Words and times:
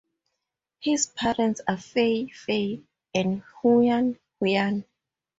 His 0.79 1.05
parents 1.05 1.61
are 1.67 1.77
Fei 1.77 2.27
Fei 2.29 2.81
and 3.13 3.43
Huan 3.61 4.17
Huan. 4.39 4.83